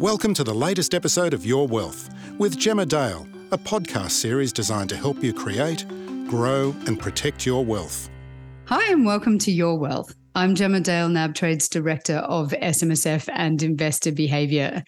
[0.00, 2.08] Welcome to the latest episode of Your Wealth
[2.38, 5.86] with Gemma Dale, a podcast series designed to help you create,
[6.26, 8.08] grow, and protect your wealth.
[8.64, 10.14] Hi, and welcome to Your Wealth.
[10.34, 14.84] I'm Gemma Dale, nabtrade's Director of SMSF and Investor Behavior.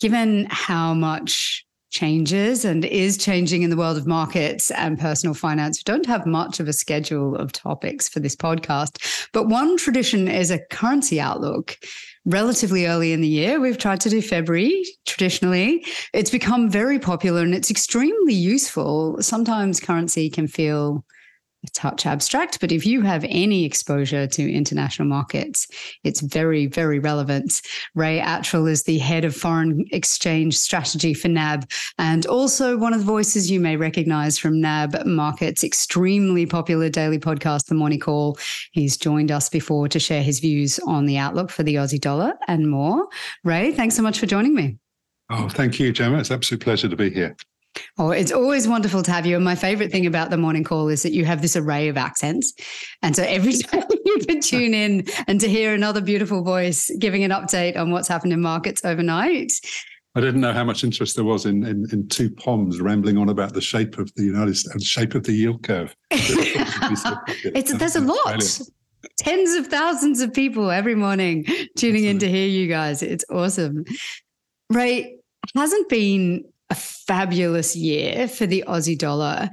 [0.00, 5.78] Given how much changes and is changing in the world of markets and personal finance.
[5.78, 10.28] We don't have much of a schedule of topics for this podcast, but one tradition
[10.28, 11.78] is a currency outlook.
[12.28, 15.82] Relatively early in the year, we've tried to do February traditionally.
[16.12, 19.16] It's become very popular and it's extremely useful.
[19.22, 21.06] Sometimes currency can feel
[21.74, 25.66] touch abstract, but if you have any exposure to international markets,
[26.04, 27.60] it's very, very relevant.
[27.94, 31.68] Ray Attrill is the head of foreign exchange strategy for NAB
[31.98, 37.18] and also one of the voices you may recognize from NAB Markets' extremely popular daily
[37.18, 38.38] podcast, The Morning Call.
[38.72, 42.34] He's joined us before to share his views on the outlook for the Aussie dollar
[42.46, 43.08] and more.
[43.44, 44.78] Ray, thanks so much for joining me.
[45.30, 46.18] Oh, thank you, Gemma.
[46.18, 47.36] It's an absolute pleasure to be here.
[48.00, 49.34] Oh, it's always wonderful to have you.
[49.34, 51.96] And my favorite thing about the morning call is that you have this array of
[51.96, 52.52] accents.
[53.02, 57.24] And so every time you can tune in and to hear another beautiful voice giving
[57.24, 59.52] an update on what's happened in markets overnight.
[60.14, 63.28] I didn't know how much interest there was in, in, in two poms rambling on
[63.28, 65.94] about the shape of the United States, shape of the yield curve.
[66.10, 68.60] it's, there's a lot.
[69.18, 73.02] Tens of thousands of people every morning tuning in to hear you guys.
[73.02, 73.84] It's awesome.
[74.70, 75.18] Ray,
[75.54, 79.50] hasn't been a fabulous year for the Aussie dollar.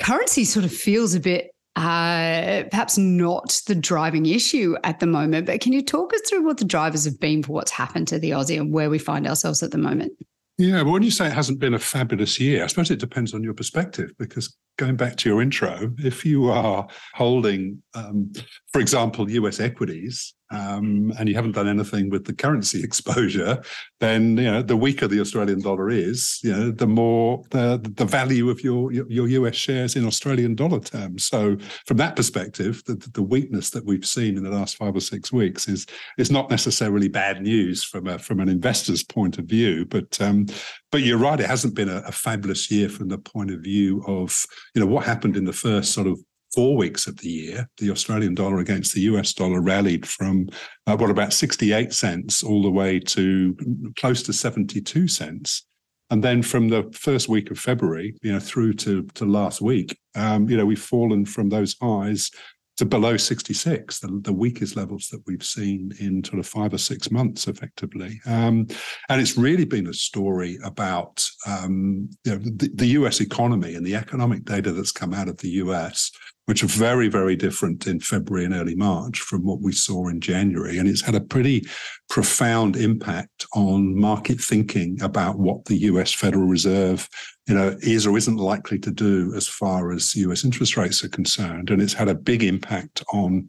[0.00, 5.46] Currency sort of feels a bit uh, perhaps not the driving issue at the moment,
[5.46, 8.18] but can you talk us through what the drivers have been for what's happened to
[8.18, 10.12] the Aussie and where we find ourselves at the moment?
[10.56, 13.34] Yeah, well, when you say it hasn't been a fabulous year, I suppose it depends
[13.34, 18.32] on your perspective because going back to your intro, if you are holding, um,
[18.72, 23.62] for example, US equities, um, and you haven't done anything with the currency exposure,
[24.00, 28.04] then you know the weaker the Australian dollar is, you know, the more the the
[28.04, 31.24] value of your your US shares in Australian dollar terms.
[31.24, 35.00] So from that perspective, the, the weakness that we've seen in the last five or
[35.00, 35.86] six weeks is
[36.18, 39.84] is not necessarily bad news from a from an investor's point of view.
[39.86, 40.46] But um,
[40.94, 44.04] but you're right, it hasn't been a, a fabulous year from the point of view
[44.06, 44.46] of
[44.76, 46.20] you know what happened in the first sort of
[46.54, 50.48] four weeks of the year, the Australian dollar against the US dollar rallied from
[50.86, 53.56] uh, what about 68 cents all the way to
[53.96, 55.66] close to 72 cents.
[56.10, 59.98] And then from the first week of February, you know, through to, to last week,
[60.14, 62.30] um, you know, we've fallen from those highs
[62.76, 66.78] to below 66, the, the, weakest levels that we've seen in sort of five or
[66.78, 68.20] six months, effectively.
[68.26, 68.66] Um,
[69.08, 73.86] and it's really been a story about um, you know, the, the, US economy and
[73.86, 76.10] the economic data that's come out of the US
[76.46, 80.20] which are very, very different in February and early March from what we saw in
[80.20, 80.78] January.
[80.78, 81.66] And it's had a pretty
[82.10, 87.08] profound impact on market thinking about what the US Federal Reserve,
[87.46, 91.08] you know, is or isn't likely to do as far as US interest rates are
[91.08, 91.70] concerned.
[91.70, 93.48] And it's had a big impact on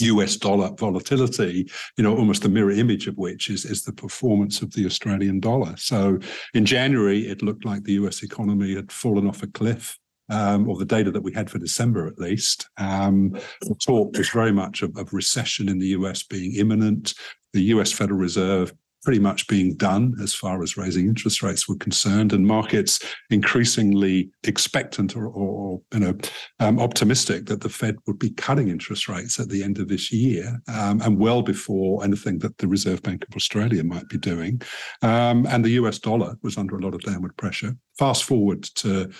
[0.00, 4.60] US dollar volatility, you know, almost the mirror image of which is, is the performance
[4.60, 5.74] of the Australian dollar.
[5.76, 6.18] So
[6.54, 10.76] in January, it looked like the US economy had fallen off a cliff um, or
[10.76, 13.38] the data that we had for December at least, um,
[13.80, 17.14] talk was very much of, of, recession in the US being imminent,
[17.52, 18.72] the US Federal Reserve
[19.02, 22.98] pretty much being done as far as raising interest rates were concerned, and markets
[23.30, 26.14] increasingly expectant or, or you know
[26.60, 30.12] um, optimistic that the Fed would be cutting interest rates at the end of this
[30.12, 34.60] year, um, and well before anything that the Reserve Bank of Australia might be doing.
[35.02, 37.76] Um, and the US dollar was under a lot of downward pressure.
[37.98, 39.10] Fast forward to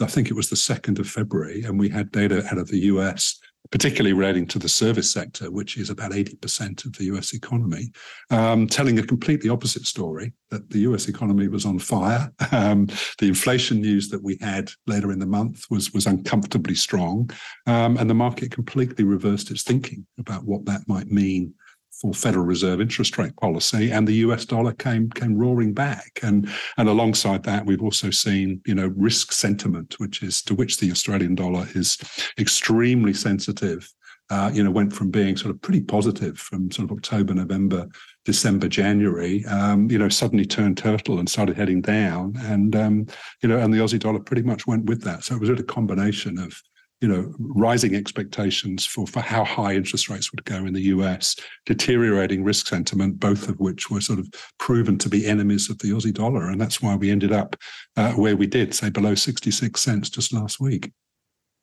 [0.00, 2.80] I think it was the 2nd of February, and we had data out of the
[2.80, 3.38] US,
[3.70, 7.92] particularly relating to the service sector, which is about 80% of the US economy,
[8.30, 12.32] um, telling a completely opposite story that the US economy was on fire.
[12.52, 12.86] Um,
[13.18, 17.30] the inflation news that we had later in the month was, was uncomfortably strong,
[17.66, 21.54] um, and the market completely reversed its thinking about what that might mean
[22.00, 26.18] for Federal Reserve interest rate policy, and the US dollar came came roaring back.
[26.22, 30.78] And and alongside that, we've also seen you know risk sentiment, which is to which
[30.78, 31.98] the Australian dollar is
[32.38, 33.90] extremely sensitive.
[34.28, 37.86] Uh, you know, went from being sort of pretty positive from sort of October, November,
[38.24, 42.34] December, January, um, you know, suddenly turned turtle and started heading down.
[42.40, 43.06] And, um,
[43.40, 45.22] you know, and the Aussie dollar pretty much went with that.
[45.22, 46.60] So it was a combination of
[47.00, 51.36] you know, rising expectations for, for how high interest rates would go in the US,
[51.66, 54.28] deteriorating risk sentiment, both of which were sort of
[54.58, 56.48] proven to be enemies of the Aussie dollar.
[56.48, 57.56] And that's why we ended up
[57.96, 60.90] uh, where we did, say below 66 cents just last week.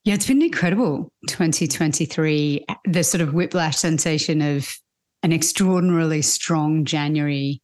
[0.03, 2.65] Yeah, it's been incredible 2023.
[2.85, 4.67] The sort of whiplash sensation of
[5.23, 7.61] an extraordinarily strong January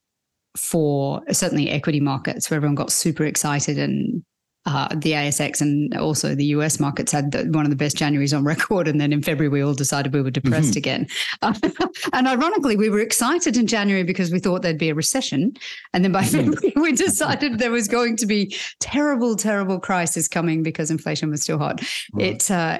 [0.55, 4.23] for certainly equity markets, where everyone got super excited and
[4.65, 8.37] uh, the ASX and also the US markets had the, one of the best Januaries
[8.37, 8.87] on record.
[8.87, 10.77] And then in February, we all decided we were depressed mm-hmm.
[10.77, 11.07] again.
[11.41, 11.53] Uh,
[12.13, 15.53] and ironically, we were excited in January because we thought there'd be a recession.
[15.93, 16.53] And then by mm-hmm.
[16.53, 21.41] February, we decided there was going to be terrible, terrible crisis coming because inflation was
[21.41, 21.81] still hot.
[22.13, 22.35] Right.
[22.35, 22.79] It, uh,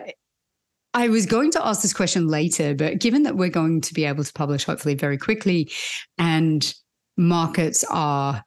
[0.93, 4.05] I was going to ask this question later, but given that we're going to be
[4.05, 5.71] able to publish hopefully very quickly
[6.17, 6.73] and
[7.15, 8.43] markets are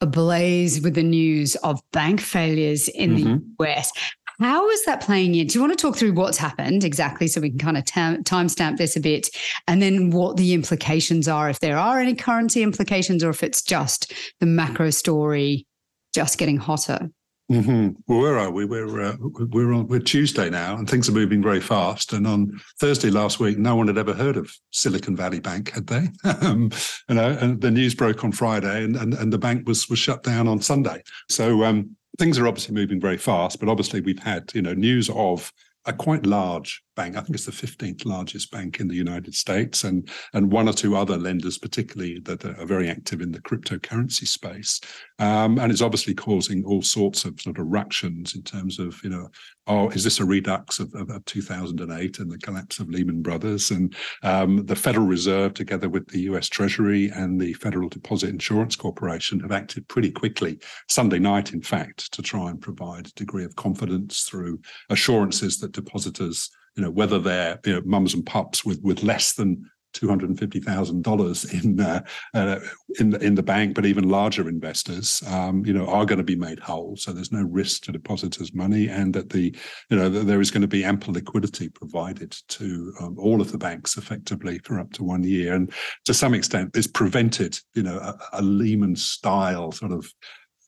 [0.00, 3.38] ablaze with the news of bank failures in mm-hmm.
[3.58, 3.92] the US.
[4.40, 5.48] How is that playing in?
[5.48, 8.24] Do you want to talk through what's happened exactly so we can kind of tam-
[8.24, 9.28] timestamp this a bit
[9.68, 13.60] and then what the implications are, if there are any currency implications or if it's
[13.60, 15.66] just the macro story
[16.14, 17.10] just getting hotter?
[17.50, 18.00] Mm-hmm.
[18.06, 18.64] Well, where are we?
[18.64, 22.12] We're uh, we're on we're Tuesday now, and things are moving very fast.
[22.12, 25.88] And on Thursday last week, no one had ever heard of Silicon Valley Bank, had
[25.88, 26.08] they?
[26.42, 26.70] um,
[27.08, 29.98] you know, and the news broke on Friday, and, and and the bank was was
[29.98, 31.02] shut down on Sunday.
[31.28, 33.58] So um, things are obviously moving very fast.
[33.58, 35.52] But obviously, we've had you know news of
[35.86, 37.16] a quite large bank.
[37.16, 40.72] I think it's the 15th largest bank in the United States, and and one or
[40.72, 44.80] two other lenders, particularly that are very active in the cryptocurrency space.
[45.18, 49.10] Um, and it's obviously causing all sorts of sort of ructions in terms of you
[49.10, 49.28] know,
[49.66, 53.70] oh, is this a redux of, of, of 2008 and the collapse of Lehman Brothers?
[53.70, 56.48] And um, the Federal Reserve, together with the U.S.
[56.48, 60.58] Treasury and the Federal Deposit Insurance Corporation, have acted pretty quickly
[60.88, 64.60] Sunday night, in fact, to try and provide a degree of confidence through
[64.90, 66.50] assurances that depositors
[66.80, 70.30] you know, whether they're you know mums and pups with with less than two hundred
[70.30, 72.00] and fifty thousand dollars in uh,
[72.32, 72.58] uh,
[72.98, 76.24] in the in the bank, but even larger investors, um, you know, are going to
[76.24, 76.96] be made whole.
[76.96, 79.54] So there's no risk to depositors' money, and that the
[79.90, 83.58] you know there is going to be ample liquidity provided to um, all of the
[83.58, 85.70] banks effectively for up to one year, and
[86.06, 90.10] to some extent, this prevented you know a, a Lehman style sort of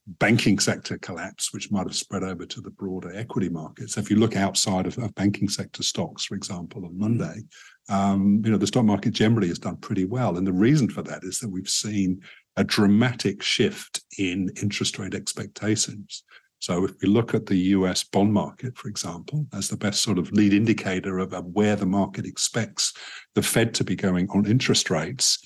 [0.07, 3.97] banking sector collapse, which might have spread over to the broader equity markets.
[3.97, 7.43] If you look outside of, of banking sector stocks, for example, on Monday,
[7.89, 11.03] um, you know the stock market generally has done pretty well, and the reason for
[11.03, 12.21] that is that we've seen
[12.57, 16.25] a dramatic shift in interest rate expectations.
[16.59, 20.19] So if we look at the US bond market, for example, as the best sort
[20.19, 22.93] of lead indicator of, of where the market expects
[23.35, 25.39] the Fed to be going on interest rates,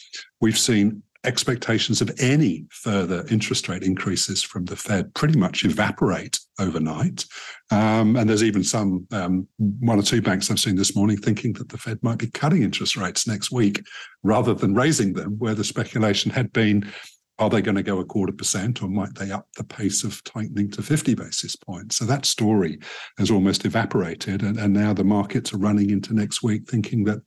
[0.42, 6.38] we've seen expectations of any further interest rate increases from the Fed pretty much evaporate
[6.58, 7.24] overnight.
[7.70, 11.52] Um, and there's even some, um, one or two banks I've seen this morning thinking
[11.54, 13.84] that the Fed might be cutting interest rates next week
[14.22, 16.90] rather than raising them, where the speculation had been
[17.38, 20.22] are they going to go a quarter percent or might they up the pace of
[20.24, 21.96] tightening to 50 basis points?
[21.96, 22.78] So that story
[23.18, 24.42] has almost evaporated.
[24.42, 27.20] And, and now the markets are running into next week thinking that,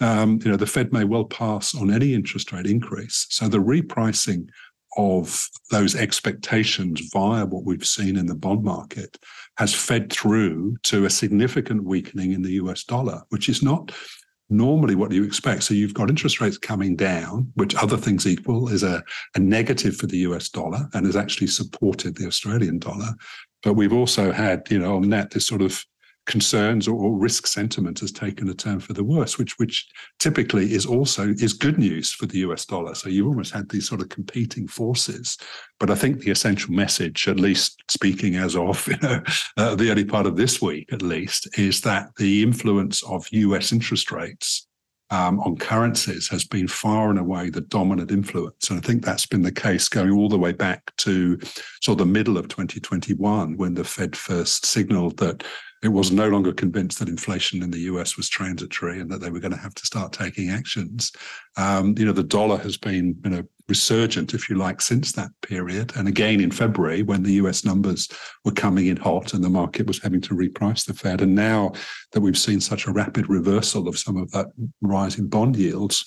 [0.00, 3.26] um, you know, the Fed may well pass on any interest rate increase.
[3.30, 4.48] So the repricing
[4.98, 9.18] of those expectations via what we've seen in the bond market
[9.58, 13.92] has fed through to a significant weakening in the US dollar, which is not
[14.48, 15.64] normally what do you expect?
[15.64, 19.02] So you've got interest rates coming down, which other things equal is a,
[19.34, 23.14] a negative for the US dollar and has actually supported the Australian dollar.
[23.62, 25.84] But we've also had, you know, on net this sort of
[26.26, 29.88] concerns or, or, risk sentiment has taken a turn for the worse, which which
[30.18, 32.94] typically is also is good news for the US dollar.
[32.94, 35.38] So you've almost had these sort of competing forces.
[35.80, 39.22] But I think the essential message, at least speaking as of you know
[39.56, 43.72] uh, the early part of this week, at least, is that the influence of US
[43.72, 44.66] interest rates
[45.10, 48.70] um, on currencies has been far and away the dominant influence.
[48.70, 51.38] And I think that's been the case going all the way back to
[51.80, 55.44] sort of the middle of 2021 when the Fed first signaled that
[55.86, 59.30] it was no longer convinced that inflation in the US was transitory and that they
[59.30, 61.12] were going to have to start taking actions.
[61.56, 65.30] Um, you know, the dollar has been, you know, resurgent, if you like, since that
[65.42, 65.92] period.
[65.96, 68.08] And again in February, when the US numbers
[68.44, 71.20] were coming in hot and the market was having to reprice the Fed.
[71.20, 71.72] And now
[72.10, 74.48] that we've seen such a rapid reversal of some of that
[74.82, 76.04] rise in bond yields,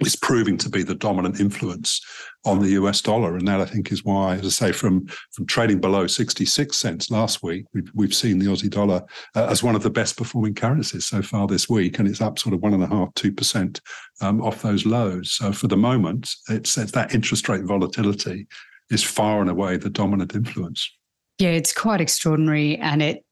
[0.00, 2.00] is proving to be the dominant influence
[2.44, 3.36] on the US dollar.
[3.36, 7.10] And that I think is why, as I say, from, from trading below 66 cents
[7.10, 9.02] last week, we've, we've seen the Aussie dollar
[9.36, 11.98] uh, as one of the best performing currencies so far this week.
[11.98, 13.80] And it's up sort of one and a half, 2%
[14.20, 15.32] um, off those lows.
[15.32, 18.46] So for the moment, it's, it's that interest rate volatility
[18.90, 20.90] is far and away the dominant influence.
[21.38, 22.76] Yeah, it's quite extraordinary.
[22.78, 23.24] And it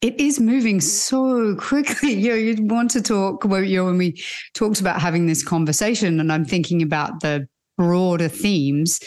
[0.00, 2.14] it is moving so quickly.
[2.20, 4.22] You know, you'd want to talk well, you know, when we
[4.54, 9.00] talked about having this conversation, and I'm thinking about the broader themes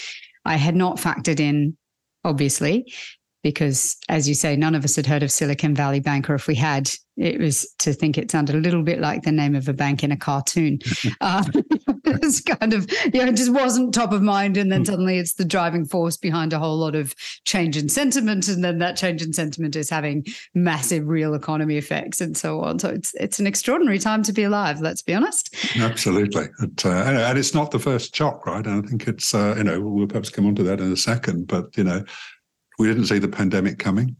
[0.46, 1.78] I had not factored in,
[2.24, 2.92] obviously.
[3.44, 6.48] because, as you say, none of us had heard of Silicon Valley Bank, or if
[6.48, 9.68] we had, it was to think it sounded a little bit like the name of
[9.68, 10.80] a bank in a cartoon.
[11.22, 11.44] uh,
[12.22, 14.58] it's kind of, you know, it just wasn't top of mind.
[14.58, 14.86] And then hmm.
[14.86, 17.16] suddenly it's the driving force behind a whole lot of
[17.46, 18.48] change in sentiment.
[18.48, 22.80] And then that change in sentiment is having massive real economy effects and so on.
[22.80, 25.56] So it's it's an extraordinary time to be alive, let's be honest.
[25.76, 26.48] Absolutely.
[26.62, 28.66] It, uh, and it's not the first shock, right?
[28.66, 30.98] And I think it's, uh, you know, we'll perhaps come on to that in a
[30.98, 32.04] second, but, you know,
[32.80, 34.16] we didn't see the pandemic coming.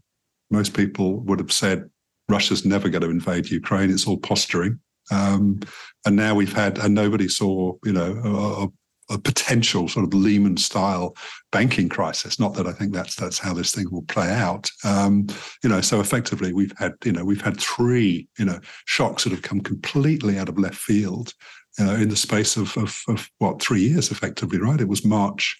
[0.50, 1.88] Most people would have said
[2.28, 3.90] Russia's never going to invade Ukraine.
[3.90, 4.78] It's all posturing.
[5.10, 5.60] Um,
[6.06, 8.68] and now we've had, and nobody saw, you know, a,
[9.14, 11.14] a potential sort of Lehman style
[11.52, 12.38] banking crisis.
[12.38, 14.70] Not that I think that's that's how this thing will play out.
[14.82, 15.26] Um,
[15.62, 19.30] you know, so effectively we've had, you know, we've had three, you know, shocks that
[19.30, 21.32] have come completely out of left field,
[21.78, 24.80] you know, in the space of, of, of what three years, effectively, right?
[24.80, 25.58] It was March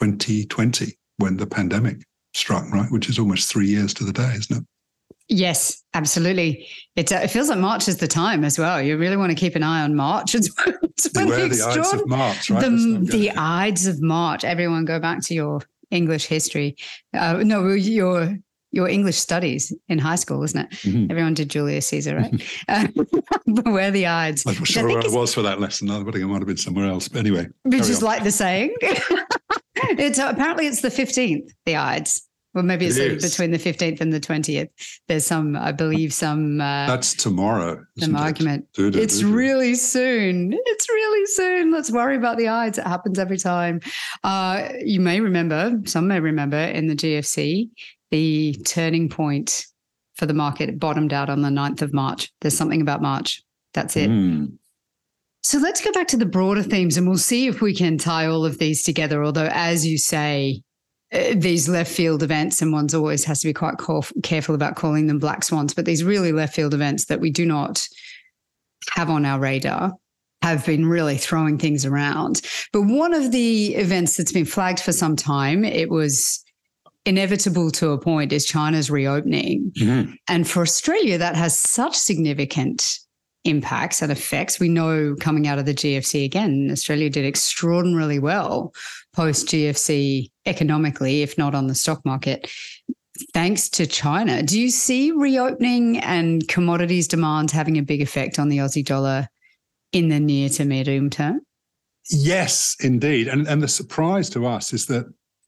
[0.00, 1.98] 2020 when the pandemic
[2.34, 2.90] struck, right?
[2.90, 4.64] Which is almost three years to the day, isn't it?
[5.28, 6.68] Yes, absolutely.
[6.94, 8.80] It, uh, it feels like March is the time as well.
[8.80, 10.34] You really want to keep an eye on March.
[10.46, 10.50] It's,
[11.04, 12.60] it's Beware the, Ides of March, right?
[12.62, 14.44] The, the Ides of March.
[14.44, 16.76] Everyone go back to your English history.
[17.12, 18.38] Uh, no, your
[18.72, 20.70] your English studies in high school, isn't it?
[20.70, 21.10] Mm-hmm.
[21.10, 22.58] Everyone did Julius Caesar, right?
[22.68, 22.86] uh,
[23.62, 24.46] beware the Ides.
[24.46, 25.90] I'm not sure where I was for that lesson.
[25.90, 27.08] I think I might have been somewhere else.
[27.08, 27.48] But anyway.
[27.64, 28.74] Which is like the saying.
[28.80, 32.25] it's apparently it's the 15th, the Ides.
[32.56, 34.70] Well, maybe it's it between the 15th and the 20th.
[35.08, 36.58] There's some, I believe, some.
[36.58, 37.84] Uh, That's tomorrow.
[37.98, 38.66] Some argument.
[38.78, 38.96] It?
[38.96, 40.54] it's really soon.
[40.54, 41.70] It's really soon.
[41.70, 42.78] Let's worry about the Ides.
[42.78, 43.80] It happens every time.
[44.24, 47.68] Uh, you may remember, some may remember in the GFC,
[48.10, 49.66] the turning point
[50.14, 52.32] for the market bottomed out on the 9th of March.
[52.40, 53.42] There's something about March.
[53.74, 54.08] That's it.
[54.08, 54.54] Mm.
[55.42, 58.24] So let's go back to the broader themes and we'll see if we can tie
[58.24, 59.22] all of these together.
[59.22, 60.62] Although, as you say,
[61.10, 63.76] these left field events, and one's always has to be quite
[64.22, 67.46] careful about calling them black swans, but these really left field events that we do
[67.46, 67.86] not
[68.94, 69.92] have on our radar
[70.42, 72.40] have been really throwing things around.
[72.72, 76.44] But one of the events that's been flagged for some time, it was
[77.04, 79.72] inevitable to a point, is China's reopening.
[79.78, 80.12] Mm-hmm.
[80.28, 82.98] And for Australia, that has such significant
[83.46, 84.60] impacts and effects.
[84.60, 88.74] We know coming out of the GFC again, Australia did extraordinarily well
[89.14, 92.50] post GFC economically, if not on the stock market,
[93.32, 94.42] thanks to China.
[94.42, 99.28] Do you see reopening and commodities demand having a big effect on the Aussie dollar
[99.92, 101.40] in the near to medium term?
[102.10, 103.28] Yes, indeed.
[103.28, 105.06] And, and the surprise to us is that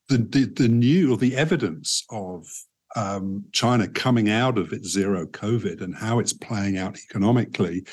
[0.08, 2.46] the, the, the new or the evidence of
[2.96, 7.84] um, China coming out of its zero COVID and how it's playing out economically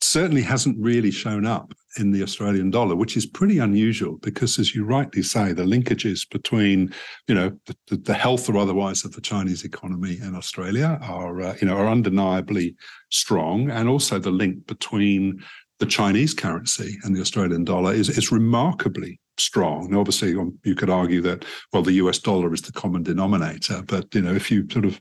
[0.00, 4.74] certainly hasn't really shown up in the Australian dollar, which is pretty unusual because, as
[4.74, 6.92] you rightly say, the linkages between,
[7.26, 11.54] you know, the, the health or otherwise of the Chinese economy and Australia are, uh,
[11.60, 12.74] you know, are undeniably
[13.10, 15.42] strong, and also the link between
[15.78, 19.94] the Chinese currency and the Australian dollar is is remarkably strong.
[19.94, 24.14] Obviously, um, you could argue that well, the US dollar is the common denominator, but
[24.14, 25.00] you know, if you sort of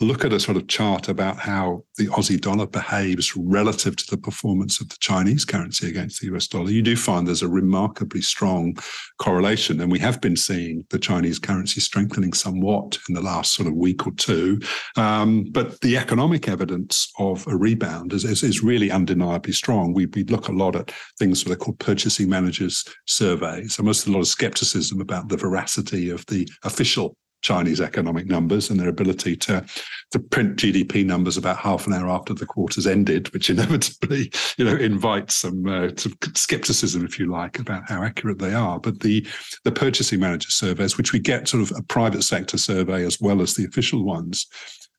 [0.00, 4.16] look at a sort of chart about how the Aussie dollar behaves relative to the
[4.16, 8.20] performance of the Chinese currency against the US dollar, you do find there's a remarkably
[8.20, 8.76] strong
[9.18, 9.80] correlation.
[9.80, 13.74] And we have been seeing the Chinese currency strengthening somewhat in the last sort of
[13.74, 14.60] week or two.
[14.96, 19.94] Um, but the economic evidence of a rebound is, is, is really undeniably strong.
[19.94, 23.78] We, we look a lot at things that are called purchasing managers surveys.
[23.78, 28.70] And there's a lot of skepticism about the veracity of the official Chinese economic numbers
[28.70, 29.64] and their ability to
[30.10, 34.64] to print GDP numbers about half an hour after the quarter's ended, which inevitably you
[34.64, 38.80] know invites some, uh, some skepticism, if you like, about how accurate they are.
[38.80, 39.26] But the
[39.64, 43.42] the purchasing manager surveys, which we get sort of a private sector survey as well
[43.42, 44.46] as the official ones,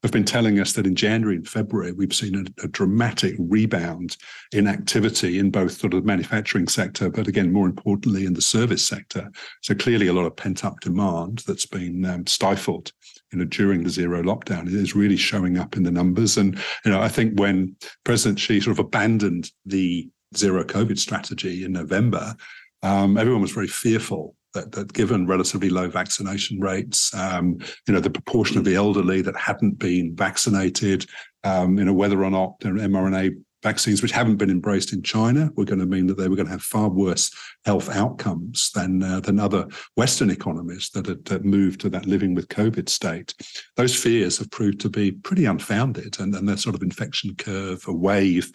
[0.06, 4.18] have been telling us that in January and February, we've seen a, a, dramatic rebound
[4.52, 8.42] in activity in both sort of the manufacturing sector, but again, more importantly, in the
[8.42, 9.32] service sector.
[9.62, 12.92] So clearly a lot of pent up demand that's been um, stifled
[13.32, 16.38] you know, during the zero lockdown is really showing up in the numbers.
[16.38, 20.08] And, you know, I think when President Xi sort of abandoned the
[20.38, 22.36] zero COVID strategy in November,
[22.84, 28.00] um, everyone was very fearful that, that given relatively low vaccination rates, um, you know,
[28.00, 31.06] the proportion of the elderly that hadn't been vaccinated,
[31.44, 33.36] um, you know, whether or not the mRNA
[33.66, 36.46] vaccines, which haven't been embraced in China, were going to mean that they were going
[36.46, 37.32] to have far worse
[37.66, 42.36] health outcomes than uh, than other Western economies that had, that moved to that living
[42.36, 43.34] with COVID state.
[43.76, 47.84] Those fears have proved to be pretty unfounded, and, and that sort of infection curve,
[47.88, 48.52] a wave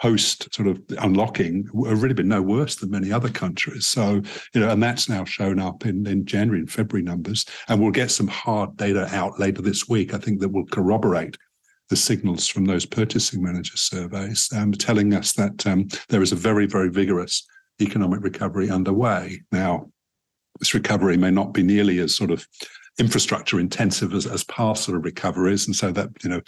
[0.00, 3.86] post sort of unlocking have really been no worse than many other countries.
[3.86, 4.22] So,
[4.54, 7.44] you know, and that's now shown up in, in January and February numbers.
[7.68, 11.36] And we'll get some hard data out later this week, I think, that will corroborate
[11.88, 16.36] the signals from those purchasing manager surveys, um, telling us that um, there is a
[16.36, 17.46] very, very vigorous
[17.80, 19.40] economic recovery underway.
[19.52, 19.90] Now,
[20.60, 22.46] this recovery may not be nearly as sort of
[22.98, 26.40] infrastructure intensive as, as past sort of recoveries, and so that you know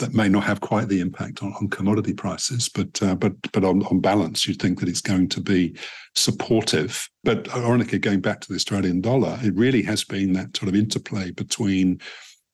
[0.00, 2.68] that may not have quite the impact on, on commodity prices.
[2.68, 5.76] But uh, but but on, on balance, you'd think that it's going to be
[6.14, 7.08] supportive.
[7.24, 10.74] But ironically, going back to the Australian dollar, it really has been that sort of
[10.74, 12.00] interplay between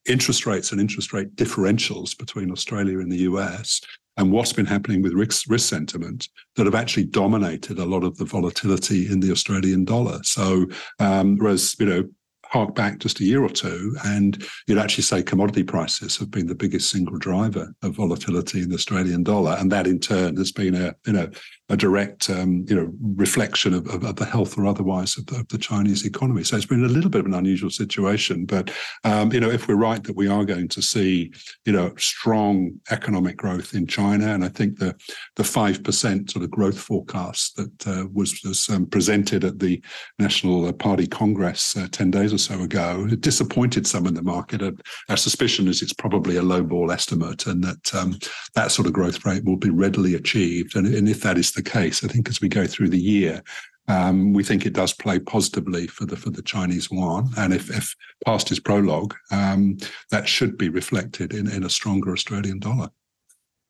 [0.07, 3.81] interest rates and interest rate differentials between Australia and the US
[4.17, 8.17] and what's been happening with risk, risk sentiment that have actually dominated a lot of
[8.17, 10.19] the volatility in the Australian dollar.
[10.25, 10.67] So,
[10.99, 12.09] um, whereas, you know,
[12.51, 16.47] hark back just a year or two, and you'd actually say commodity prices have been
[16.47, 20.53] the biggest single driver of volatility in the Australian dollar, and that in turn has
[20.53, 21.29] been a you know
[21.71, 25.37] a direct um, you know reflection of, of, of, the health or otherwise of the,
[25.37, 26.43] of the, Chinese economy.
[26.43, 28.71] So it's been a little bit of an unusual situation, but
[29.05, 31.33] um, you know if we're right that we are going to see
[31.67, 34.97] you know strong economic growth in China, and I think the
[35.37, 39.83] the five percent sort of growth forecast that uh, was, was um, presented at the
[40.19, 44.63] National Party Congress uh, ten days or so ago, it disappointed some in the market.
[45.09, 48.19] Our suspicion is it's probably a low ball estimate, and that um,
[48.55, 50.77] that sort of growth rate will be readily achieved.
[50.77, 52.05] And, and if that is the case.
[52.05, 53.43] I think as we go through the year,
[53.89, 57.71] um, we think it does play positively for the for the Chinese yuan, and if,
[57.71, 59.79] if past is prologue, um,
[60.11, 62.91] that should be reflected in, in a stronger Australian dollar.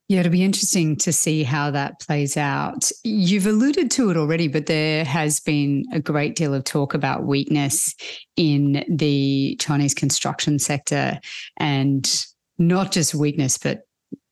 [0.08, 2.90] Yeah, it'll be interesting to see how that plays out.
[3.04, 7.26] You've alluded to it already, but there has been a great deal of talk about
[7.26, 7.94] weakness
[8.34, 11.20] in the Chinese construction sector
[11.58, 13.82] and not just weakness, but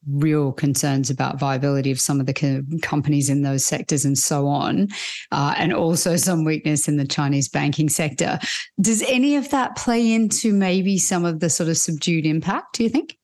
[0.08, 4.46] real concerns about viability of some of the co- companies in those sectors and so
[4.46, 4.88] on,
[5.32, 8.38] uh, and also some weakness in the Chinese banking sector.
[8.80, 12.84] Does any of that play into maybe some of the sort of subdued impact, do
[12.84, 13.18] you think?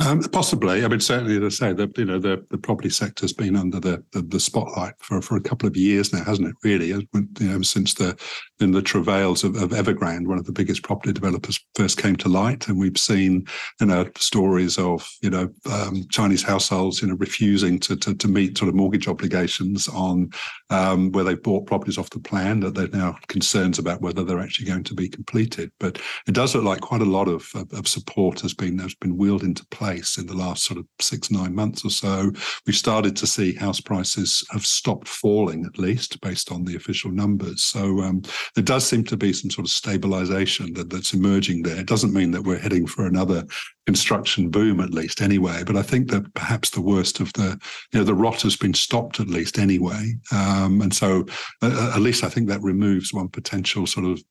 [0.00, 3.34] Um, possibly, I mean, certainly, as I say, that you know the, the property sector's
[3.34, 6.54] been under the, the, the spotlight for, for a couple of years now, hasn't it?
[6.64, 8.18] Really, you know, since the
[8.60, 12.28] in the travails of, of Evergrande, one of the biggest property developers, first came to
[12.28, 13.46] light, and we've seen
[13.80, 18.28] you know stories of you know um, Chinese households you know refusing to, to, to
[18.28, 20.30] meet sort of mortgage obligations on
[20.70, 24.40] um, where they've bought properties off the plan that they're now concerns about whether they're
[24.40, 25.72] actually going to be completed.
[25.80, 28.94] But it does look like quite a lot of, of, of support has been has
[28.94, 32.30] been wheeled into place in the last sort of six, nine months or so.
[32.66, 37.10] We've started to see house prices have stopped falling, at least based on the official
[37.10, 37.64] numbers.
[37.64, 38.22] So um,
[38.54, 41.78] there does seem to be some sort of stabilization that, that's emerging there.
[41.78, 43.44] It doesn't mean that we're heading for another
[43.86, 45.62] construction boom, at least anyway.
[45.64, 47.58] But I think that perhaps the worst of the,
[47.92, 50.14] you know, the rot has been stopped at least anyway.
[50.32, 51.26] Um, and so
[51.62, 54.22] uh, at least I think that removes one potential sort of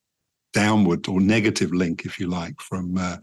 [0.53, 3.17] downward or negative link, if you like, from uh,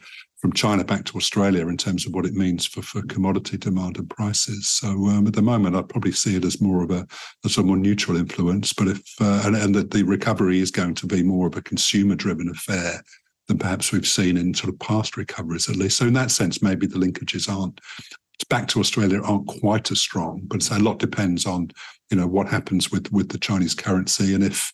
[0.47, 3.99] from China back to Australia in terms of what it means for, for commodity demand
[3.99, 4.69] and prices.
[4.69, 7.05] So um, at the moment, I'd probably see it as more of a,
[7.45, 8.73] a sort of more neutral influence.
[8.73, 11.63] But if uh, and, and that the recovery is going to be more of a
[11.63, 13.03] consumer-driven affair
[13.49, 15.99] than perhaps we've seen in sort of past recoveries, at least.
[15.99, 17.81] So in that sense, maybe the linkages aren't
[18.49, 20.43] back to Australia aren't quite as strong.
[20.45, 21.73] But a lot depends on
[22.09, 24.73] you know what happens with with the Chinese currency and if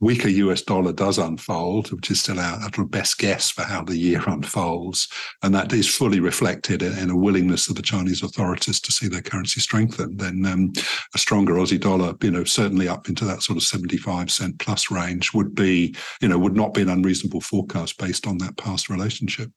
[0.00, 3.96] weaker US dollar does unfold, which is still our, our best guess for how the
[3.96, 5.08] year unfolds.
[5.42, 9.22] And that is fully reflected in, a willingness of the Chinese authorities to see their
[9.22, 10.72] currency strengthen, then um,
[11.14, 14.90] a stronger Aussie dollar, you know, certainly up into that sort of 75 cent plus
[14.90, 18.90] range would be, you know, would not be an unreasonable forecast based on that past
[18.90, 19.50] relationship.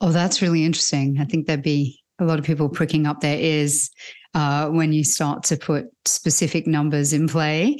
[0.00, 1.18] Oh, that's really interesting.
[1.20, 3.90] I think there'd be a lot of people pricking up their ears
[4.34, 7.78] uh, when you start to put specific numbers in play.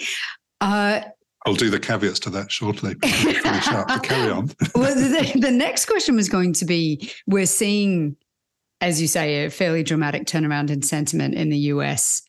[0.61, 1.00] Uh,
[1.44, 2.94] I'll do the caveats to that shortly.
[2.96, 4.50] Carry on.
[4.74, 8.16] well, the, the next question was going to be: We're seeing,
[8.80, 12.22] as you say, a fairly dramatic turnaround in sentiment in the US.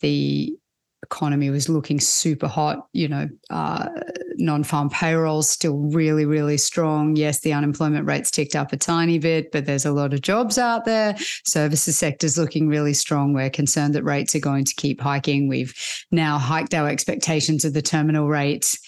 [0.00, 0.56] The
[1.02, 2.86] economy was looking super hot.
[2.92, 3.88] You know, uh,
[4.36, 7.16] non-farm payrolls still really, really strong.
[7.16, 10.58] Yes, the unemployment rate's ticked up a tiny bit, but there's a lot of jobs
[10.58, 11.16] out there.
[11.44, 13.32] Services sector's looking really strong.
[13.32, 15.48] We're concerned that rates are going to keep hiking.
[15.48, 15.74] We've
[16.10, 18.78] now hiked our expectations of the terminal rates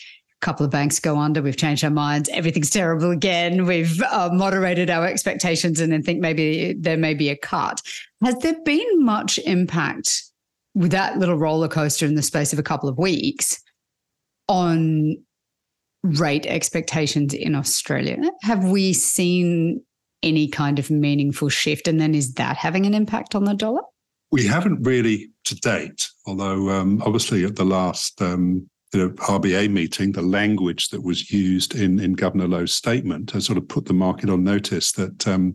[0.42, 1.40] couple of banks go under.
[1.40, 2.29] We've changed our minds.
[2.31, 3.64] Everything's terrible again.
[3.64, 7.81] We've uh, moderated our expectations and then think maybe there may be a cut.
[8.22, 10.25] Has there been much impact
[10.75, 13.61] with that little roller coaster in the space of a couple of weeks
[14.49, 15.17] on
[16.03, 18.17] rate expectations in Australia.
[18.43, 19.83] Have we seen
[20.23, 21.89] any kind of meaningful shift?
[21.89, 23.83] And then is that having an impact on the dollar?
[24.31, 29.71] We haven't really to date, although um, obviously at the last um, you know, RBA
[29.71, 33.87] meeting, the language that was used in, in Governor Lowe's statement has sort of put
[33.87, 35.55] the market on notice that um,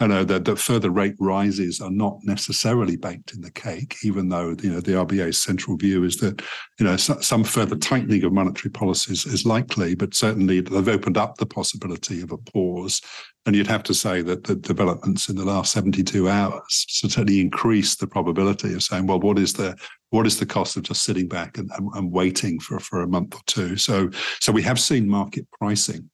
[0.00, 4.28] I know that, that further rate rises are not necessarily baked in the cake, even
[4.28, 6.40] though you know the RBA's central view is that
[6.78, 11.36] you know some further tightening of monetary policies is likely, but certainly they've opened up
[11.36, 13.00] the possibility of a pause.
[13.44, 17.96] And you'd have to say that the developments in the last 72 hours certainly increase
[17.96, 19.74] the probability of saying, well, what is the
[20.10, 23.08] what is the cost of just sitting back and, and, and waiting for, for a
[23.08, 23.76] month or two?
[23.76, 26.08] So so we have seen market pricing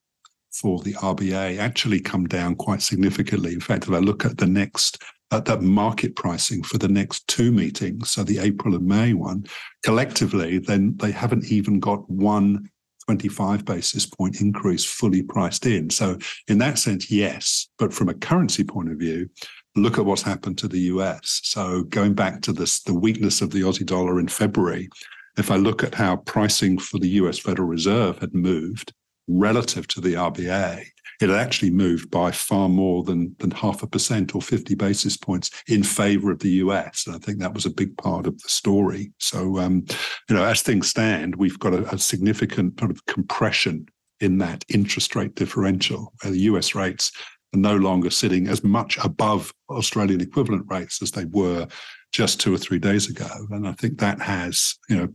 [0.55, 3.53] for the RBA actually come down quite significantly.
[3.53, 7.27] In fact, if I look at the next at that market pricing for the next
[7.27, 9.47] two meetings, so the April and May one,
[9.85, 12.71] collectively, then they haven't even got one
[13.07, 15.91] 25 basis point increase fully priced in.
[15.91, 17.69] So in that sense, yes.
[17.79, 19.29] But from a currency point of view,
[19.77, 21.41] look at what's happened to the US.
[21.43, 24.89] So going back to this, the weakness of the Aussie dollar in February,
[25.37, 28.93] if I look at how pricing for the US Federal Reserve had moved,
[29.29, 30.85] relative to the RBA,
[31.21, 35.51] it actually moved by far more than, than half a percent or 50 basis points
[35.69, 37.07] in favor of the US.
[37.07, 39.13] And I think that was a big part of the story.
[39.19, 39.85] So, um,
[40.29, 43.87] you know, as things stand, we've got a, a significant sort of compression
[44.21, 47.13] in that interest rate differential, where the US rates
[47.55, 51.67] are no longer sitting as much above Australian equivalent rates as they were
[52.13, 53.29] just two or three days ago.
[53.51, 55.09] And I think that has, you know,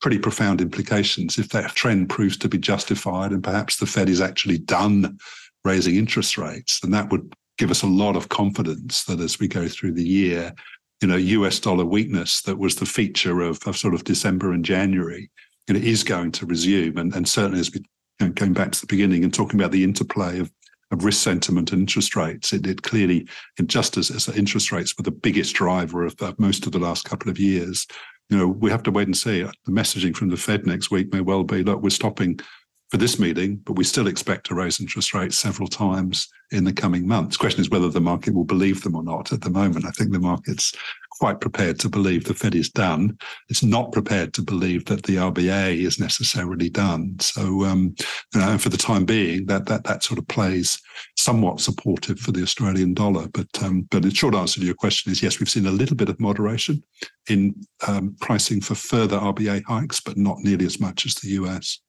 [0.00, 4.20] pretty profound implications if that trend proves to be justified and perhaps the Fed is
[4.20, 5.18] actually done
[5.64, 9.48] raising interest rates, then that would give us a lot of confidence that as we
[9.48, 10.52] go through the year,
[11.00, 14.64] you know, US dollar weakness that was the feature of, of sort of December and
[14.64, 15.30] January,
[15.66, 16.98] you know, is going to resume.
[16.98, 17.80] And, and certainly as we
[18.20, 20.50] you know, going back to the beginning and talking about the interplay of
[20.92, 22.52] of risk sentiment and interest rates.
[22.52, 23.26] It, it clearly,
[23.64, 27.04] just as, as interest rates were the biggest driver of, of most of the last
[27.04, 27.86] couple of years,
[28.28, 29.42] you know, we have to wait and see.
[29.42, 32.40] The messaging from the Fed next week may well be, look, we're stopping
[32.90, 36.72] for this meeting, but we still expect to raise interest rates several times in the
[36.72, 37.36] coming months.
[37.36, 39.32] The question is whether the market will believe them or not.
[39.32, 40.72] At the moment, I think the market's
[41.10, 43.18] quite prepared to believe the Fed is done.
[43.48, 47.16] It's not prepared to believe that the RBA is necessarily done.
[47.20, 47.94] So, um,
[48.34, 50.80] you know, for the time being, that that that sort of plays
[51.16, 53.26] somewhat supportive for the Australian dollar.
[53.32, 55.96] But um, but the short answer to your question is yes, we've seen a little
[55.96, 56.82] bit of moderation
[57.28, 57.54] in
[57.88, 61.80] um, pricing for further RBA hikes, but not nearly as much as the US.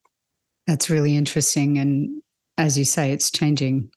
[0.67, 2.21] That's really interesting, and
[2.57, 3.89] as you say, it's changing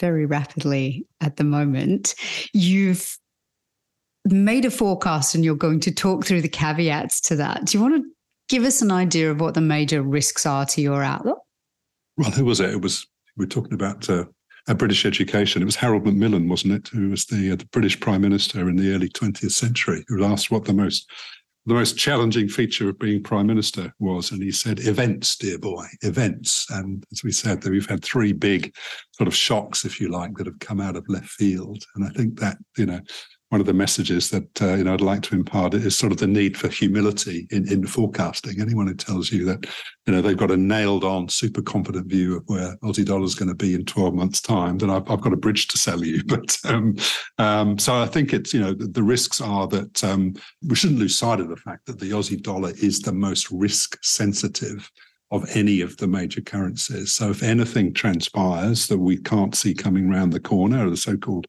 [0.00, 2.14] very rapidly at the moment.
[2.52, 3.16] You've
[4.24, 7.66] made a forecast and you're going to talk through the caveats to that.
[7.66, 8.10] Do you want to
[8.48, 11.38] give us an idea of what the major risks are to your outlook?
[12.16, 12.70] Well, who was it?
[12.70, 13.06] It was,
[13.36, 14.24] we are talking about uh,
[14.66, 15.60] a British education.
[15.62, 18.76] It was Harold Macmillan, wasn't it, who was the, uh, the British Prime Minister in
[18.76, 21.10] the early 20th century, who asked what the most
[21.66, 25.86] the most challenging feature of being prime minister was, and he said, events, dear boy,
[26.02, 26.66] events.
[26.70, 28.74] And as we said, that we've had three big
[29.12, 31.82] sort of shocks, if you like, that have come out of left field.
[31.94, 33.00] And I think that, you know,
[33.54, 36.18] one of the messages that uh, you know I'd like to impart is sort of
[36.18, 38.60] the need for humility in, in forecasting.
[38.60, 39.66] Anyone who tells you that
[40.06, 43.36] you know they've got a nailed on, super confident view of where Aussie dollar is
[43.36, 46.04] going to be in 12 months' time, then I've, I've got a bridge to sell
[46.04, 46.20] you.
[46.34, 46.96] But um,
[47.38, 50.34] um, so I think it's you know the, the risks are that um,
[50.66, 53.96] we shouldn't lose sight of the fact that the Aussie dollar is the most risk
[54.02, 54.90] sensitive
[55.30, 57.12] of any of the major currencies.
[57.12, 61.46] So if anything transpires that we can't see coming around the corner, or the so-called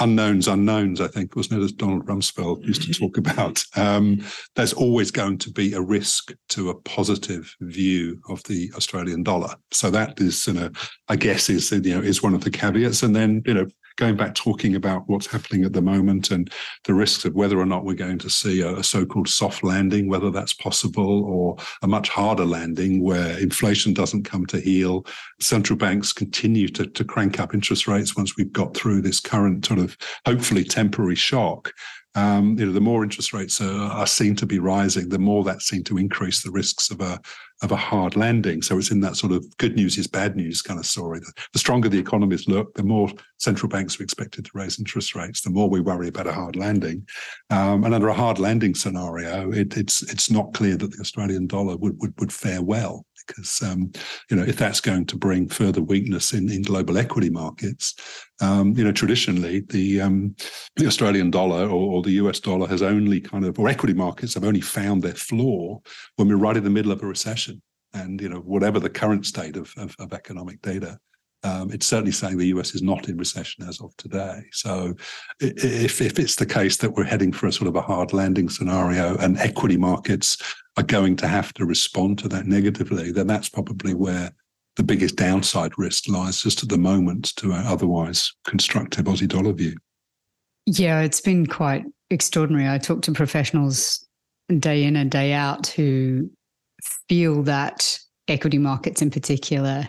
[0.00, 3.62] unknowns, unknowns, I think, wasn't it, as Donald Rumsfeld used to talk about.
[3.76, 4.24] Um,
[4.56, 9.54] there's always going to be a risk to a positive view of the Australian dollar.
[9.72, 10.70] So that is, you know,
[11.08, 13.02] I guess is, you know, is one of the caveats.
[13.02, 13.66] And then, you know,
[13.98, 16.50] going back talking about what's happening at the moment and
[16.84, 20.08] the risks of whether or not we're going to see a, a so-called soft landing,
[20.08, 25.04] whether that's possible, or a much harder landing where inflation doesn't come to heel.
[25.40, 29.66] Central banks continue to, to crank up interest rates once we've got through this current
[29.66, 31.72] sort of hopefully temporary shock
[32.14, 35.44] um, you know, the more interest rates are, are, seen to be rising, the more
[35.44, 37.20] that's seen to increase the risks of a
[37.62, 38.62] of a hard landing.
[38.62, 41.18] So it's in that sort of good news is bad news kind of story.
[41.18, 45.16] The, the stronger the economies look, the more central banks are expected to raise interest
[45.16, 47.06] rates, the more we worry about a hard landing.
[47.50, 51.46] Um, and under a hard landing scenario, it, it's it's not clear that the Australian
[51.46, 53.92] dollar would would, would fare well because um,
[54.30, 57.94] you know if that's going to bring further weakness in, in global equity markets,
[58.40, 60.34] um, you know traditionally the um,
[60.76, 64.34] the Australian dollar or, or, the US dollar has only kind of or equity markets
[64.34, 65.80] have only found their floor
[66.16, 67.62] when we're right in the middle of a recession,
[67.94, 70.98] and you know whatever the current state of, of, of economic data.
[71.44, 74.42] Um, it's certainly saying the US is not in recession as of today.
[74.52, 74.94] So,
[75.40, 78.48] if, if it's the case that we're heading for a sort of a hard landing
[78.48, 80.36] scenario and equity markets
[80.76, 84.32] are going to have to respond to that negatively, then that's probably where
[84.76, 89.52] the biggest downside risk lies just at the moment to our otherwise constructive Aussie dollar
[89.52, 89.76] view.
[90.66, 92.68] Yeah, it's been quite extraordinary.
[92.68, 94.06] I talk to professionals
[94.58, 96.30] day in and day out who
[97.08, 97.98] feel that
[98.28, 99.88] equity markets in particular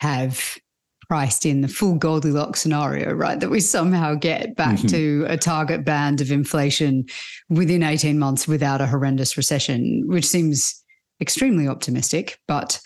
[0.00, 0.58] have
[1.08, 3.40] priced in the full Goldilocks scenario, right?
[3.40, 4.88] That we somehow get back mm-hmm.
[4.88, 7.06] to a target band of inflation
[7.48, 10.82] within 18 months without a horrendous recession, which seems
[11.20, 12.38] extremely optimistic.
[12.46, 12.80] But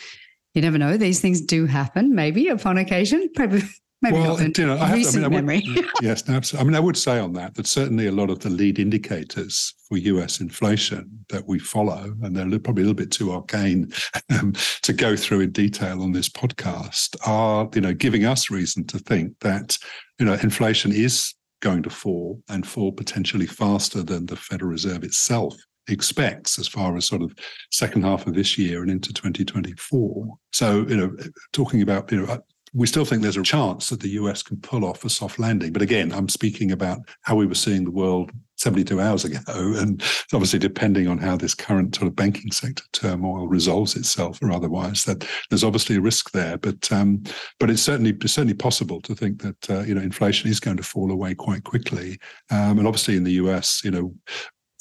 [0.55, 2.15] you never know; these things do happen.
[2.15, 3.63] Maybe upon occasion, maybe
[4.03, 5.63] Maybe well, not you know, I have, I mean, I would, memory.
[6.03, 6.61] yes, no, absolutely.
[6.61, 9.73] I mean, I would say on that that certainly a lot of the lead indicators
[9.93, 13.93] for US inflation that we follow, and they're probably a little bit too arcane
[14.41, 18.87] um, to go through in detail on this podcast, are you know giving us reason
[18.87, 19.77] to think that
[20.19, 25.05] you know inflation is going to fall and fall potentially faster than the Federal Reserve
[25.05, 25.55] itself
[25.89, 27.35] expects as far as sort of
[27.71, 30.27] second half of this year and into 2024.
[30.53, 31.15] So, you know,
[31.53, 32.41] talking about, you know,
[32.75, 35.73] we still think there's a chance that the US can pull off a soft landing.
[35.73, 39.41] But again, I'm speaking about how we were seeing the world 72 hours ago.
[39.49, 44.53] And obviously, depending on how this current sort of banking sector turmoil resolves itself or
[44.53, 46.57] otherwise, that there's obviously a risk there.
[46.59, 47.23] But um,
[47.59, 50.77] but it's certainly it's certainly possible to think that uh, you know inflation is going
[50.77, 52.19] to fall away quite quickly.
[52.51, 54.15] Um, and obviously, in the US, you know,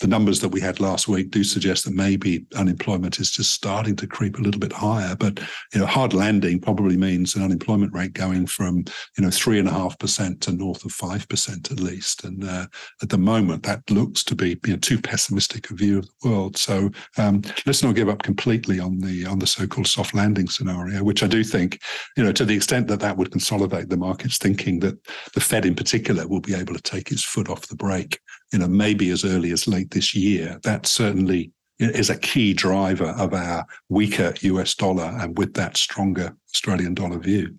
[0.02, 3.96] the numbers that we had last week do suggest that maybe unemployment is just starting
[3.96, 5.16] to creep a little bit higher.
[5.16, 5.40] But
[5.74, 8.84] you know, hard landing probably means an unemployment rate going from
[9.18, 12.24] you know three and a half percent to north of five percent at least.
[12.24, 12.66] And uh,
[13.04, 16.30] at the moment, that looks to be you know too pessimistic a view of the
[16.30, 16.58] world.
[16.58, 21.04] So um, let's not give up completely on the on the so-called soft landing scenario,
[21.04, 21.80] which I do think
[22.18, 24.98] you know to the extent that that would consolidate the markets thinking that
[25.36, 28.20] the Fed in particular will be able to take its foot off the brake
[28.52, 30.60] you know, maybe as early as late this year.
[30.64, 36.36] That certainly is a key driver of our weaker US dollar and with that stronger
[36.54, 37.58] Australian dollar view.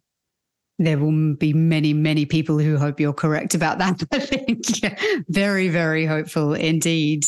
[0.79, 4.03] There will be many, many people who hope you're correct about that.
[4.13, 4.67] I think
[5.29, 7.25] very, very hopeful indeed.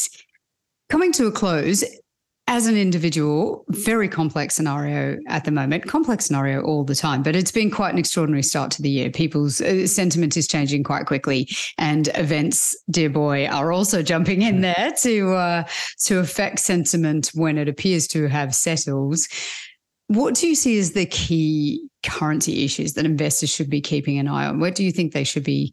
[0.89, 1.85] Coming to a close,
[2.47, 7.35] as an individual, very complex scenario at the moment, complex scenario all the time, but
[7.35, 9.11] it's been quite an extraordinary start to the year.
[9.11, 14.61] People's uh, sentiment is changing quite quickly, and events, dear boy, are also jumping in
[14.61, 15.65] there to uh,
[16.05, 19.19] to affect sentiment when it appears to have settled.
[20.09, 24.29] What do you see as the key currency issues that investors should be keeping an
[24.29, 24.61] eye on?
[24.61, 25.73] Where do you think they should be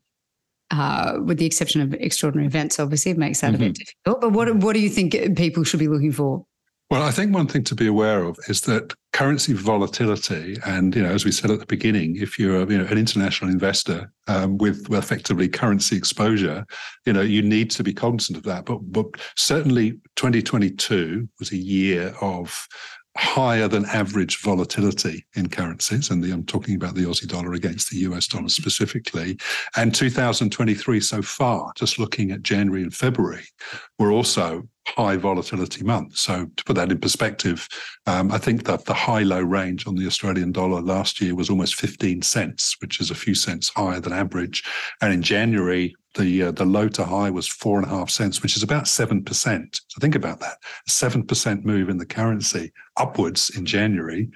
[0.71, 3.55] uh, with the exception of extraordinary events, obviously, it makes that mm-hmm.
[3.55, 4.13] a bit mm-hmm.
[4.13, 4.21] difficult.
[4.21, 6.45] But what what do you think people should be looking for?
[6.91, 11.01] Well, I think one thing to be aware of is that currency volatility, and you
[11.01, 14.57] know, as we said at the beginning, if you're you know an international investor um,
[14.57, 16.65] with effectively currency exposure,
[17.05, 18.65] you know, you need to be cognizant of that.
[18.65, 19.05] But but
[19.37, 22.67] certainly, 2022 was a year of
[23.15, 26.09] higher than average volatility in currencies.
[26.09, 29.37] And the, I'm talking about the Aussie dollar against the US dollar specifically.
[29.77, 33.43] And 2023 so far, just looking at January and February,
[33.97, 36.17] were also high volatility month.
[36.17, 37.67] So to put that in perspective,
[38.07, 41.49] um, I think that the high low range on the Australian dollar last year was
[41.49, 44.63] almost 15 cents, which is a few cents higher than average.
[45.01, 48.43] And in January, the uh, the low to high was four and a half cents,
[48.43, 49.79] which is about seven percent.
[49.87, 54.29] So think about that: seven percent move in the currency upwards in January.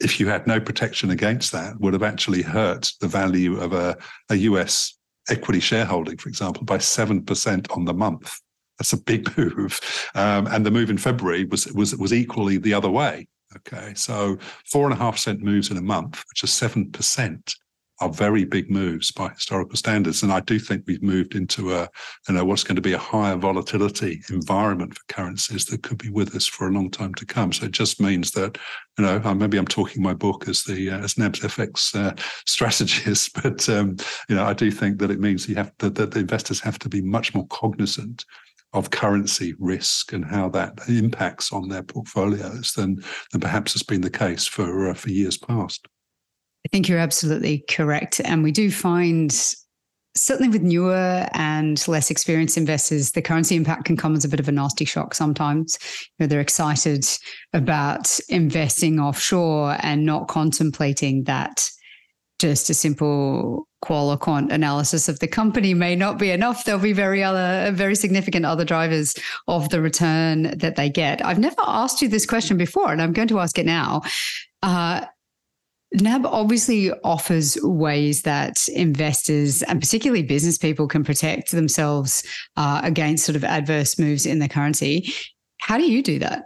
[0.00, 3.96] If you had no protection against that, would have actually hurt the value of a,
[4.28, 8.40] a US equity shareholding, for example, by seven percent on the month.
[8.78, 9.80] That's a big move,
[10.14, 13.26] um, and the move in February was was was equally the other way.
[13.56, 14.36] Okay, so
[14.70, 17.54] four and a half cent moves in a month, which is seven percent
[18.00, 20.22] are very big moves by historical standards.
[20.22, 21.88] And I do think we've moved into a,
[22.28, 26.10] you know, what's going to be a higher volatility environment for currencies that could be
[26.10, 27.52] with us for a long time to come.
[27.52, 28.58] So it just means that,
[28.98, 32.14] you know, maybe I'm talking my book as the uh, as NAB's FX uh,
[32.46, 33.96] strategist, but um,
[34.28, 36.88] you know, I do think that it means you have that the investors have to
[36.88, 38.24] be much more cognizant
[38.74, 44.02] of currency risk and how that impacts on their portfolios than than perhaps has been
[44.02, 45.88] the case for uh, for years past.
[46.66, 48.20] I think you're absolutely correct.
[48.24, 49.30] And we do find,
[50.16, 54.40] certainly with newer and less experienced investors, the currency impact can come as a bit
[54.40, 55.78] of a nasty shock sometimes.
[56.18, 57.06] You know, they're excited
[57.52, 61.68] about investing offshore and not contemplating that
[62.38, 66.64] just a simple qual or quant analysis of the company may not be enough.
[66.64, 69.14] There'll be very other, very significant other drivers
[69.46, 71.24] of the return that they get.
[71.24, 74.02] I've never asked you this question before, and I'm going to ask it now.
[74.62, 75.04] Uh,
[75.92, 82.24] NAB obviously offers ways that investors and particularly business people can protect themselves
[82.56, 85.12] uh, against sort of adverse moves in the currency.
[85.60, 86.44] How do you do that?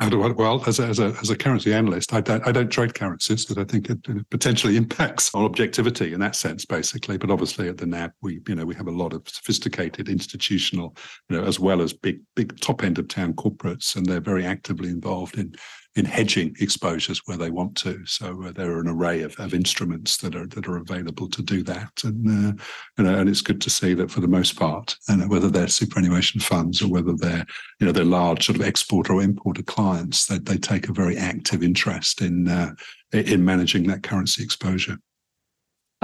[0.00, 3.44] Well, as a, as a, as a currency analyst, I don't I don't trade currencies
[3.44, 7.18] because I think it, it, potentially impacts on objectivity in that sense, basically.
[7.18, 10.96] But obviously, at the NAB, we you know we have a lot of sophisticated institutional,
[11.28, 14.46] you know, as well as big big top end of town corporates, and they're very
[14.46, 15.54] actively involved in
[15.94, 18.04] in hedging exposures where they want to.
[18.06, 21.42] So uh, there are an array of, of instruments that are that are available to
[21.42, 22.62] do that, and uh,
[22.98, 25.68] you know, and it's good to see that for the most part, and whether they're
[25.68, 27.46] superannuation funds or whether they're
[27.78, 30.92] you know they're large sort of exporter or importer clients, that they, they take a
[30.92, 32.74] very active interest in uh,
[33.12, 34.98] in managing that currency exposure.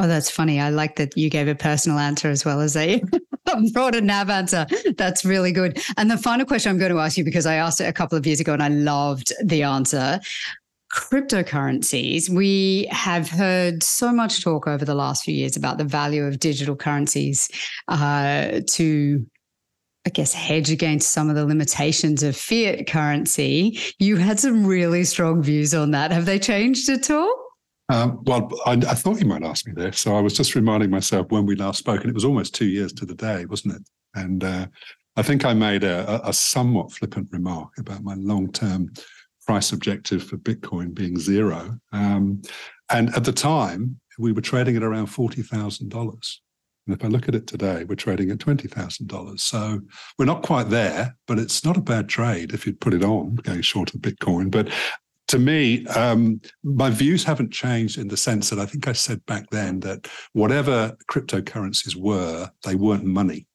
[0.00, 0.60] Oh, that's funny.
[0.60, 3.02] I like that you gave a personal answer as well as a
[3.72, 4.66] broader NAB answer.
[4.96, 5.80] That's really good.
[5.96, 8.18] And the final question I'm going to ask you, because I asked it a couple
[8.18, 10.20] of years ago and I loved the answer.
[10.92, 16.24] Cryptocurrencies, we have heard so much talk over the last few years about the value
[16.24, 17.48] of digital currencies
[17.88, 19.26] uh, to
[20.06, 23.78] I guess, hedge against some of the limitations of fiat currency.
[23.98, 26.12] You had some really strong views on that.
[26.12, 27.47] Have they changed at all?
[27.90, 30.00] Um, well, I, I, thought you might ask me this.
[30.00, 32.66] So I was just reminding myself when we last spoke, and it was almost two
[32.66, 33.82] years to the day, wasn't it?
[34.14, 34.66] And uh,
[35.16, 38.92] I think I made a, a, somewhat flippant remark about my long term
[39.46, 41.78] price objective for Bitcoin being zero.
[41.92, 42.42] Um,
[42.90, 45.90] and at the time, we were trading at around $40,000.
[46.86, 49.40] And if I look at it today, we're trading at $20,000.
[49.40, 49.80] So
[50.18, 53.36] we're not quite there, but it's not a bad trade if you put it on
[53.36, 54.50] going short of Bitcoin.
[54.50, 54.68] But
[55.28, 59.24] to me, um, my views haven't changed in the sense that I think I said
[59.26, 63.46] back then that whatever cryptocurrencies were, they weren't money.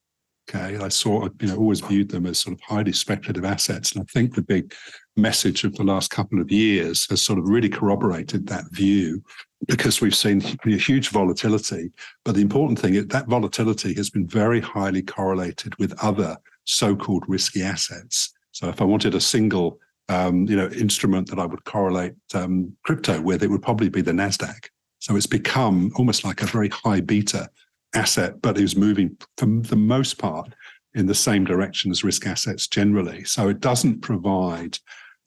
[0.50, 4.02] Okay, I saw, you know, always viewed them as sort of highly speculative assets, and
[4.02, 4.74] I think the big
[5.16, 9.24] message of the last couple of years has sort of really corroborated that view
[9.68, 11.92] because we've seen huge volatility.
[12.26, 17.24] But the important thing is that volatility has been very highly correlated with other so-called
[17.28, 18.34] risky assets.
[18.52, 22.76] So if I wanted a single um, you know, instrument that I would correlate um,
[22.84, 24.68] crypto with, it would probably be the Nasdaq.
[25.00, 27.50] So it's become almost like a very high beta
[27.94, 30.54] asset, but is moving for the most part
[30.96, 33.24] in the same direction as risk assets generally.
[33.24, 34.78] So it doesn't provide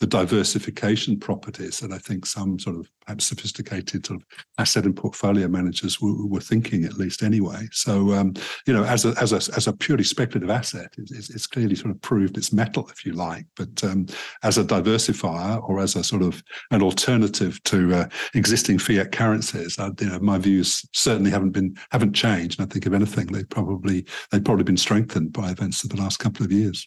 [0.01, 4.27] the diversification properties that I think some sort of perhaps sophisticated sort of
[4.59, 7.67] asset and portfolio managers were, were thinking at least anyway.
[7.73, 8.35] So um,
[8.67, 11.93] you know, as a as a as a purely speculative asset, it's, it's clearly sort
[11.93, 13.47] of proved its mettle, if you like.
[13.57, 14.07] But um,
[14.43, 19.79] as a diversifier or as a sort of an alternative to uh, existing fiat currencies,
[19.79, 22.61] uh, you know, my views certainly haven't been haven't changed.
[22.61, 25.97] And I think if anything, they've probably they've probably been strengthened by events of the
[25.97, 26.87] last couple of years.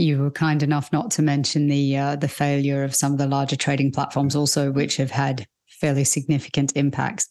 [0.00, 3.26] You were kind enough not to mention the uh, the failure of some of the
[3.26, 7.28] larger trading platforms, also, which have had fairly significant impacts.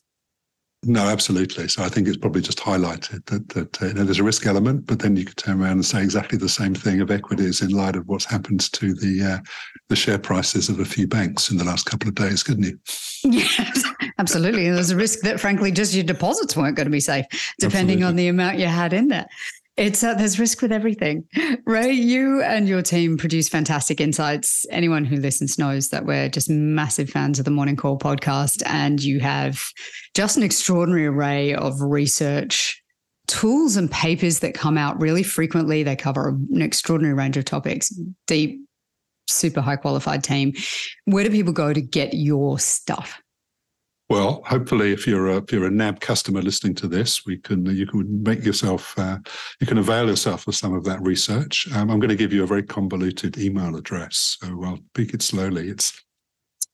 [0.83, 1.67] No, absolutely.
[1.67, 4.45] So I think it's probably just highlighted that that uh, you know, there's a risk
[4.45, 7.61] element, but then you could turn around and say exactly the same thing of equities
[7.61, 9.39] in light of what's happened to the uh,
[9.89, 12.79] the share prices of a few banks in the last couple of days, couldn't you?
[13.25, 13.83] Yes,
[14.19, 14.67] absolutely.
[14.67, 17.25] And there's a risk that, frankly, just your deposits weren't going to be safe,
[17.59, 18.03] depending absolutely.
[18.05, 19.27] on the amount you had in there.
[19.79, 21.23] It's uh, there's risk with everything.
[21.65, 24.65] Ray, you and your team produce fantastic insights.
[24.71, 29.01] Anyone who listens knows that we're just massive fans of the Morning Call podcast, and
[29.01, 29.63] you have
[30.13, 32.83] just an extraordinary array of research
[33.27, 35.81] tools and papers that come out really frequently.
[35.83, 37.89] They cover an extraordinary range of topics,
[38.27, 38.59] deep,
[39.29, 40.55] super high qualified team.
[41.05, 43.21] Where do people go to get your stuff?
[44.09, 47.65] Well, hopefully, if you're a, if you're a NAB customer listening to this, we can
[47.67, 49.19] you can make yourself uh,
[49.59, 51.67] you can avail yourself of some of that research.
[51.73, 55.21] Um, I'm going to give you a very convoluted email address, so I'll speak it
[55.21, 55.69] slowly.
[55.69, 56.01] It's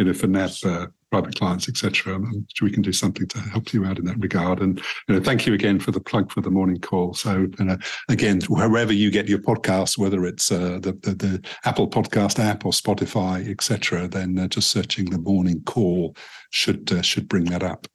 [0.00, 2.14] you know, for NAB uh, private clients, etc.
[2.14, 4.60] I'm sure we can do something to help you out in that regard.
[4.60, 7.12] And you know, thank you again for the plug for the morning call.
[7.12, 7.76] So you know,
[8.08, 12.64] again, wherever you get your podcasts, whether it's uh, the, the, the Apple Podcast app
[12.64, 16.16] or Spotify, etc., then uh, just searching the morning call
[16.48, 17.86] should uh, should bring that up.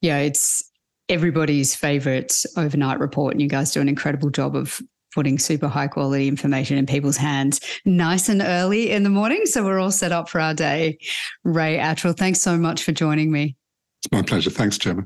[0.00, 0.64] Yeah, it's
[1.10, 4.80] everybody's favorite overnight report, and you guys do an incredible job of
[5.14, 9.46] putting super high quality information in people's hands nice and early in the morning.
[9.46, 10.98] So we're all set up for our day.
[11.44, 13.56] Ray Attrill, thanks so much for joining me.
[14.02, 14.50] It's my pleasure.
[14.50, 15.04] Thanks, Gemma.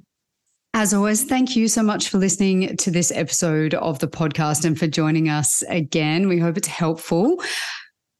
[0.74, 4.78] As always, thank you so much for listening to this episode of the podcast and
[4.78, 6.28] for joining us again.
[6.28, 7.42] We hope it's helpful.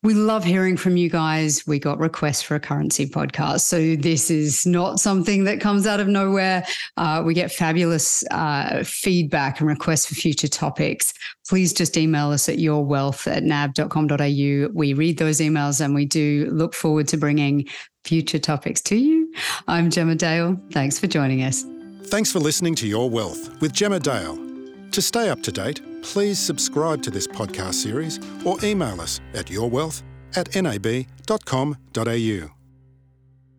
[0.03, 1.65] We love hearing from you guys.
[1.65, 3.61] We got requests for a currency podcast.
[3.61, 6.67] So this is not something that comes out of nowhere.
[6.97, 11.15] Uh, we get fabulous uh, feedback and requests for future topics.
[11.49, 14.69] Please just email us at yourwealth at nab.com.au.
[14.75, 17.69] We read those emails and we do look forward to bringing
[18.05, 19.33] future topics to you.
[19.69, 20.61] I'm Gemma Dale.
[20.73, 21.65] Thanks for joining us.
[22.07, 24.52] Thanks for listening to Your Wealth with Gemma Dale.
[24.93, 29.47] To stay up to date, please subscribe to this podcast series or email us at
[29.47, 30.03] yourwealth
[30.37, 32.51] at nab.com.au.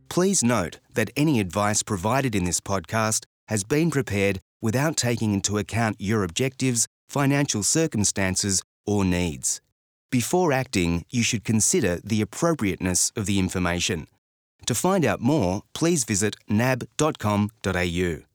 [0.09, 5.57] Please note that any advice provided in this podcast has been prepared without taking into
[5.57, 9.59] account your objectives, financial circumstances, or needs.
[10.11, 14.05] Before acting, you should consider the appropriateness of the information.
[14.67, 18.23] To find out more, please visit nab.com.au.